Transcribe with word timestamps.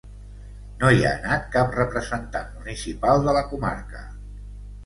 No 0.83 0.89
hi 0.99 1.03
ha 1.03 1.11
anat 1.17 1.45
cap 1.57 1.77
representant 1.79 2.49
municipal 2.57 3.25
de 3.29 3.37
la 3.39 3.45
comarca. 3.55 4.03